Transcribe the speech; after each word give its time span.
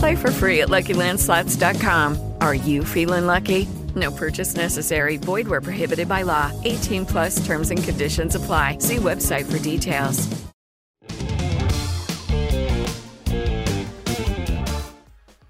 Play 0.00 0.16
for 0.16 0.30
free 0.30 0.62
at 0.62 0.68
LuckyLandSlots.com. 0.70 2.36
Are 2.40 2.54
you 2.54 2.84
feeling 2.84 3.26
lucky? 3.26 3.68
No 3.94 4.10
purchase 4.10 4.56
necessary. 4.56 5.18
Void 5.18 5.46
where 5.46 5.60
prohibited 5.60 6.08
by 6.08 6.22
law. 6.22 6.50
18 6.64 7.04
plus 7.04 7.44
terms 7.44 7.70
and 7.70 7.84
conditions 7.84 8.34
apply. 8.34 8.78
See 8.78 8.96
website 8.96 9.44
for 9.44 9.58
details. 9.58 10.26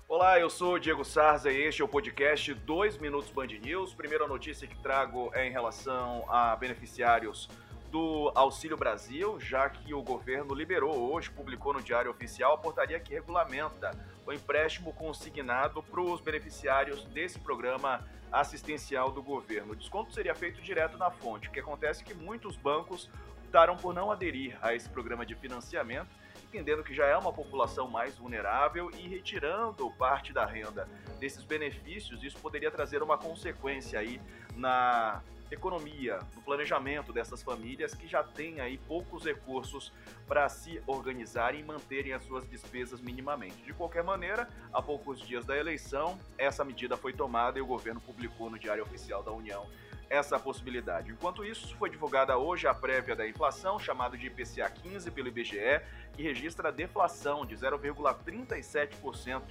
Olá, 0.08 0.40
eu 0.40 0.50
sou 0.50 0.80
Diego 0.80 1.04
Sarza 1.04 1.52
e 1.52 1.62
este 1.62 1.80
é 1.80 1.84
o 1.84 1.88
podcast 1.88 2.52
2 2.52 2.98
Minutos 2.98 3.30
Band 3.30 3.46
News. 3.64 3.94
Primeira 3.94 4.26
notícia 4.26 4.66
que 4.66 4.76
trago 4.82 5.30
é 5.32 5.46
em 5.46 5.52
relação 5.52 6.24
a 6.28 6.56
beneficiários 6.56 7.48
do 7.90 8.30
Auxílio 8.34 8.76
Brasil, 8.76 9.38
já 9.40 9.68
que 9.68 9.92
o 9.92 10.02
governo 10.02 10.54
liberou 10.54 11.12
hoje, 11.12 11.30
publicou 11.30 11.72
no 11.72 11.82
Diário 11.82 12.10
Oficial 12.10 12.54
a 12.54 12.58
portaria 12.58 13.00
que 13.00 13.12
regulamenta 13.12 13.90
o 14.24 14.32
empréstimo 14.32 14.92
consignado 14.92 15.82
para 15.82 16.00
os 16.00 16.20
beneficiários 16.20 17.04
desse 17.06 17.38
programa 17.38 18.06
assistencial 18.30 19.10
do 19.10 19.20
governo. 19.22 19.72
O 19.72 19.76
desconto 19.76 20.14
seria 20.14 20.34
feito 20.34 20.62
direto 20.62 20.96
na 20.96 21.10
fonte. 21.10 21.48
O 21.48 21.50
que 21.50 21.58
acontece 21.58 22.02
é 22.02 22.04
que 22.04 22.14
muitos 22.14 22.56
bancos 22.56 23.10
optaram 23.42 23.76
por 23.76 23.92
não 23.92 24.12
aderir 24.12 24.56
a 24.62 24.72
esse 24.72 24.88
programa 24.88 25.26
de 25.26 25.34
financiamento, 25.34 26.08
entendendo 26.44 26.84
que 26.84 26.94
já 26.94 27.06
é 27.06 27.16
uma 27.16 27.32
população 27.32 27.88
mais 27.88 28.16
vulnerável 28.16 28.88
e 28.96 29.08
retirando 29.08 29.90
parte 29.92 30.32
da 30.32 30.46
renda 30.46 30.88
desses 31.18 31.42
benefícios, 31.42 32.22
isso 32.22 32.38
poderia 32.38 32.70
trazer 32.70 33.02
uma 33.02 33.18
consequência 33.18 33.98
aí 33.98 34.20
na 34.54 35.20
economia, 35.50 36.20
no 36.34 36.42
planejamento 36.42 37.12
dessas 37.12 37.42
famílias 37.42 37.94
que 37.94 38.06
já 38.06 38.22
têm 38.22 38.60
aí 38.60 38.78
poucos 38.78 39.24
recursos 39.24 39.92
para 40.26 40.48
se 40.48 40.82
organizarem 40.86 41.60
e 41.60 41.64
manterem 41.64 42.12
as 42.12 42.24
suas 42.24 42.48
despesas 42.48 43.00
minimamente. 43.00 43.62
De 43.62 43.72
qualquer 43.72 44.04
maneira, 44.04 44.48
há 44.72 44.80
poucos 44.80 45.20
dias 45.20 45.44
da 45.44 45.56
eleição, 45.56 46.18
essa 46.38 46.64
medida 46.64 46.96
foi 46.96 47.12
tomada 47.12 47.58
e 47.58 47.62
o 47.62 47.66
governo 47.66 48.00
publicou 48.00 48.48
no 48.48 48.58
Diário 48.58 48.82
Oficial 48.82 49.22
da 49.22 49.32
União 49.32 49.66
essa 50.10 50.38
possibilidade. 50.40 51.12
Enquanto 51.12 51.44
isso, 51.44 51.76
foi 51.76 51.88
divulgada 51.88 52.36
hoje 52.36 52.66
a 52.66 52.74
prévia 52.74 53.14
da 53.14 53.28
inflação, 53.28 53.78
chamado 53.78 54.18
de 54.18 54.26
IPCA 54.26 54.68
15 54.68 55.08
pelo 55.12 55.28
IBGE, 55.28 55.80
que 56.12 56.22
registra 56.22 56.72
deflação 56.72 57.46
de 57.46 57.54
0,37%. 57.56 59.42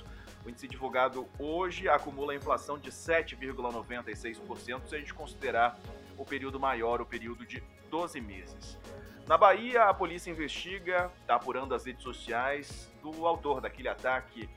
O 0.45 0.49
índice 0.49 0.67
divulgado 0.67 1.29
hoje 1.39 1.87
acumula 1.87 2.33
a 2.33 2.35
inflação 2.35 2.77
de 2.77 2.91
7,96% 2.91 4.81
se 4.87 4.95
a 4.95 4.99
gente 4.99 5.13
considerar 5.13 5.79
o 6.19 6.25
período 6.25 6.59
maior, 6.59 7.01
o 7.01 7.05
período 7.05 7.45
de 7.45 7.63
12 7.89 8.19
meses. 8.21 8.77
Na 9.25 9.37
Bahia, 9.37 9.85
a 9.85 9.93
polícia 9.93 10.29
investiga, 10.29 11.11
está 11.21 11.35
apurando 11.35 11.73
as 11.73 11.85
redes 11.85 12.03
sociais 12.03 12.91
do 13.01 13.25
autor 13.25 13.61
daquele 13.61 13.87
ataque 13.87 14.49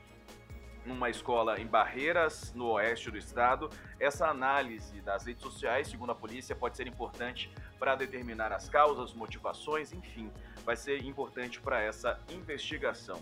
numa 0.85 1.09
escola 1.09 1.59
em 1.61 1.65
Barreiras, 1.65 2.53
no 2.53 2.71
oeste 2.71 3.09
do 3.09 3.17
estado. 3.17 3.69
Essa 3.99 4.27
análise 4.27 4.99
das 5.01 5.25
redes 5.25 5.41
sociais, 5.41 5.87
segundo 5.87 6.11
a 6.11 6.15
polícia, 6.15 6.55
pode 6.55 6.75
ser 6.75 6.87
importante 6.87 7.49
para 7.79 7.95
determinar 7.95 8.51
as 8.51 8.67
causas, 8.67 9.13
motivações, 9.13 9.93
enfim, 9.93 10.29
vai 10.65 10.75
ser 10.75 11.03
importante 11.05 11.61
para 11.61 11.81
essa 11.81 12.19
investigação. 12.29 13.21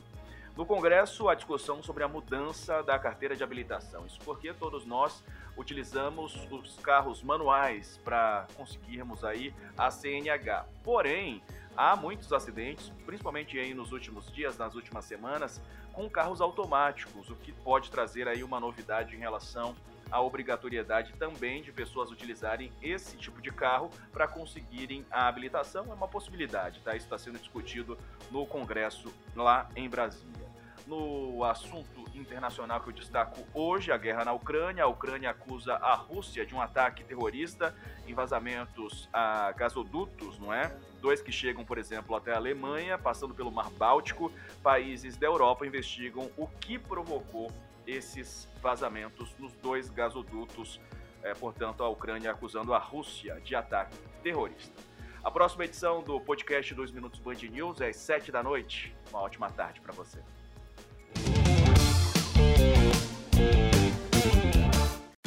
No 0.55 0.65
Congresso, 0.65 1.29
a 1.29 1.35
discussão 1.35 1.81
sobre 1.81 2.03
a 2.03 2.07
mudança 2.09 2.83
da 2.83 2.99
carteira 2.99 3.35
de 3.35 3.43
habilitação. 3.43 4.05
Isso 4.05 4.19
porque 4.19 4.53
todos 4.53 4.85
nós 4.85 5.23
utilizamos 5.57 6.37
os 6.51 6.75
carros 6.79 7.23
manuais 7.23 7.99
para 8.03 8.47
conseguirmos 8.55 9.23
aí 9.23 9.53
a 9.77 9.89
CNH. 9.89 10.65
Porém, 10.83 11.41
há 11.75 11.95
muitos 11.95 12.33
acidentes, 12.33 12.91
principalmente 13.05 13.57
aí 13.57 13.73
nos 13.73 13.93
últimos 13.93 14.29
dias, 14.31 14.57
nas 14.57 14.75
últimas 14.75 15.05
semanas, 15.05 15.61
com 15.93 16.09
carros 16.09 16.41
automáticos, 16.41 17.29
o 17.29 17.35
que 17.35 17.53
pode 17.53 17.89
trazer 17.89 18.27
aí 18.27 18.43
uma 18.43 18.59
novidade 18.59 19.15
em 19.15 19.19
relação 19.19 19.73
à 20.11 20.21
obrigatoriedade 20.21 21.13
também 21.13 21.61
de 21.61 21.71
pessoas 21.71 22.11
utilizarem 22.11 22.71
esse 22.81 23.17
tipo 23.17 23.41
de 23.41 23.51
carro 23.51 23.89
para 24.11 24.27
conseguirem 24.27 25.05
a 25.09 25.27
habilitação. 25.27 25.85
É 25.89 25.93
uma 25.93 26.07
possibilidade, 26.07 26.81
tá? 26.81 26.95
Isso 26.95 27.05
está 27.05 27.17
sendo 27.17 27.39
discutido 27.39 27.97
no 28.29 28.45
Congresso 28.45 29.13
lá 29.35 29.69
em 29.75 29.89
Brasília. 29.89 30.51
No 30.87 31.43
assunto 31.43 32.01
internacional 32.13 32.81
que 32.81 32.89
eu 32.89 32.93
destaco 32.93 33.45
hoje, 33.53 33.91
a 33.91 33.97
guerra 33.97 34.25
na 34.25 34.33
Ucrânia. 34.33 34.83
A 34.83 34.87
Ucrânia 34.87 35.29
acusa 35.29 35.75
a 35.75 35.93
Rússia 35.93 36.45
de 36.45 36.53
um 36.53 36.61
ataque 36.61 37.03
terrorista 37.03 37.73
em 38.07 38.13
vazamentos 38.13 39.07
a 39.13 39.51
gasodutos, 39.53 40.39
não 40.39 40.53
é? 40.53 40.75
Dois 40.99 41.21
que 41.21 41.31
chegam, 41.31 41.63
por 41.63 41.77
exemplo, 41.77 42.15
até 42.15 42.33
a 42.33 42.35
Alemanha, 42.35 42.97
passando 42.97 43.33
pelo 43.33 43.51
Mar 43.51 43.69
Báltico. 43.69 44.31
Países 44.61 45.15
da 45.17 45.27
Europa 45.27 45.65
investigam 45.65 46.29
o 46.35 46.47
que 46.47 46.77
provocou 46.77 47.51
esses 47.85 48.47
vazamentos 48.61 49.35
nos 49.37 49.53
dois 49.53 49.89
gasodutos. 49.89 50.79
É, 51.23 51.33
portanto, 51.33 51.83
a 51.83 51.89
Ucrânia 51.89 52.31
acusando 52.31 52.73
a 52.73 52.79
Rússia 52.79 53.39
de 53.41 53.55
ataque 53.55 53.95
terrorista. 54.23 54.81
A 55.23 55.29
próxima 55.29 55.65
edição 55.65 56.01
do 56.01 56.19
podcast 56.19 56.73
2 56.73 56.91
Minutos 56.91 57.19
Band 57.19 57.35
News 57.51 57.79
é 57.79 57.89
às 57.89 57.97
7 57.97 58.31
da 58.31 58.41
noite. 58.41 58.95
Uma 59.11 59.21
ótima 59.21 59.51
tarde 59.51 59.79
para 59.79 59.93
você. 59.93 60.19